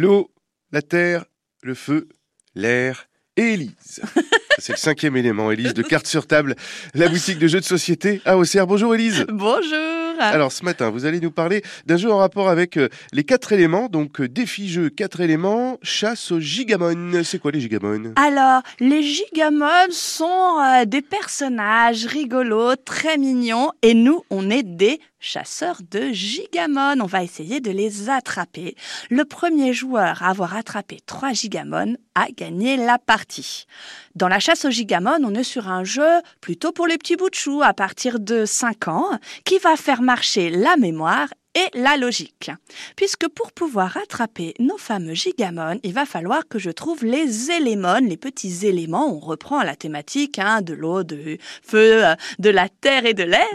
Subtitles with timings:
[0.00, 0.30] l'eau,
[0.72, 1.26] la terre,
[1.62, 2.08] le feu,
[2.54, 4.00] l'air et Élise.
[4.58, 6.54] C'est le cinquième élément, Élise, de Cartes sur table,
[6.94, 8.66] la boutique de jeux de société à Auxerre.
[8.66, 9.24] Bonjour Élise.
[9.28, 10.00] Bonjour.
[10.18, 13.52] Alors ce matin, vous allez nous parler d'un jeu en rapport avec euh, les quatre
[13.52, 17.22] éléments, donc euh, défi jeu quatre éléments, chasse aux gigamon.
[17.24, 23.94] C'est quoi les gigamon Alors, les gigamon sont euh, des personnages rigolos, très mignons, et
[23.94, 27.00] nous, on est des chasseurs de gigamon.
[27.00, 28.74] On va essayer de les attraper.
[29.10, 33.66] Le premier joueur à avoir attrapé trois gigamon a gagné la partie.
[34.14, 37.30] Dans la chasse aux gigamon, on est sur un jeu plutôt pour les petits bouts
[37.30, 41.96] de chou à partir de 5 ans qui va faire marcher la mémoire et la
[41.96, 42.50] logique.
[42.96, 47.98] Puisque pour pouvoir attraper nos fameux gigamon, il va falloir que je trouve les éléments,
[47.98, 52.68] les petits éléments, on reprend la thématique hein, de l'eau, du feu, euh, de la
[52.68, 53.48] terre et de l'air,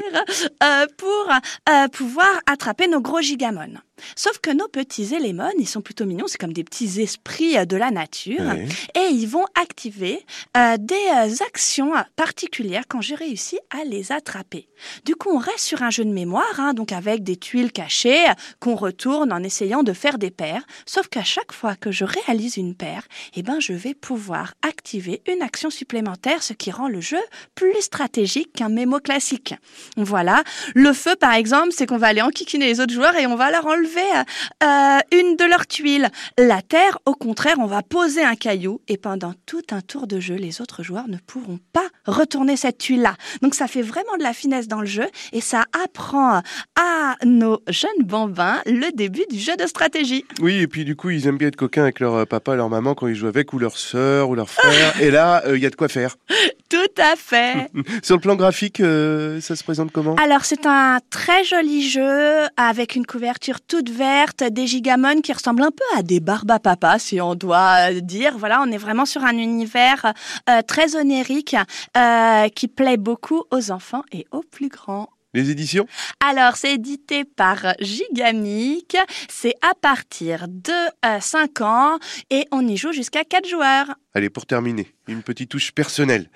[0.63, 1.29] euh, pour
[1.69, 3.75] euh, pouvoir attraper nos gros gigamon.
[4.15, 7.65] Sauf que nos petits éléments, ils sont plutôt mignons, c'est comme des petits esprits euh,
[7.65, 8.53] de la nature,
[8.93, 10.25] et ils vont activer
[10.57, 14.67] euh, des euh, actions particulières quand j'ai réussi à les attraper.
[15.05, 18.25] Du coup, on reste sur un jeu de mémoire, hein, donc avec des tuiles cachées
[18.59, 20.65] qu'on retourne en essayant de faire des paires.
[20.85, 23.03] Sauf qu'à chaque fois que je réalise une paire,
[23.35, 27.21] eh ben, je vais pouvoir activer une action supplémentaire, ce qui rend le jeu
[27.55, 29.55] plus stratégique qu'un mémo classique.
[29.97, 30.43] Voilà.
[30.73, 33.51] Le feu, par exemple, c'est qu'on va aller enquiquiner les autres joueurs et on va
[33.51, 36.09] leur enlever euh, une de leurs tuiles.
[36.37, 40.19] La terre, au contraire, on va poser un caillou et pendant tout un tour de
[40.19, 43.15] jeu, les autres joueurs ne pourront pas retourner cette tuile-là.
[43.41, 46.41] Donc ça fait vraiment de la finesse dans le jeu et ça apprend
[46.75, 50.25] à nos jeunes bambins le début du jeu de stratégie.
[50.41, 52.69] Oui, et puis du coup, ils aiment bien être coquins avec leur euh, papa, leur
[52.69, 54.93] maman quand ils jouent avec, ou leur sœur, ou leur frère.
[55.01, 56.15] et là, euh, il y a de quoi faire.
[56.69, 57.69] Tout à fait.
[58.03, 60.15] Sur le plan graphique, ça se présente comment?
[60.15, 65.63] Alors c'est un très joli jeu avec une couverture toute verte, des gigamon qui ressemblent
[65.63, 68.37] un peu à des papa, si on doit euh, dire.
[68.37, 70.13] Voilà, on est vraiment sur un univers
[70.49, 71.57] euh, très onérique
[71.97, 75.09] euh, qui plaît beaucoup aux enfants et aux plus grands.
[75.33, 75.87] Les éditions?
[76.25, 78.95] Alors, c'est édité par Gigamic.
[79.27, 81.99] C'est à partir de 5 ans
[82.29, 83.87] et on y joue jusqu'à 4 joueurs.
[84.13, 86.29] Allez, pour terminer, une petite touche personnelle.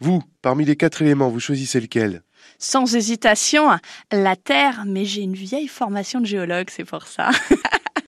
[0.00, 2.22] Vous, parmi les quatre éléments, vous choisissez lequel?
[2.58, 3.68] Sans hésitation,
[4.12, 7.30] la Terre, mais j'ai une vieille formation de géologue, c'est pour ça.